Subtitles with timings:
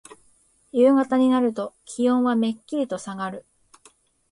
[0.71, 3.45] 夕方になると気温はめっきりとさがる。